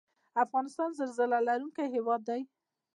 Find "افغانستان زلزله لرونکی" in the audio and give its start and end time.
0.43-1.85